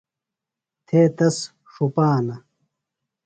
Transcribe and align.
تھے 0.87 1.01
تس 1.17 1.37
ڇُھپانہ. 1.71 2.35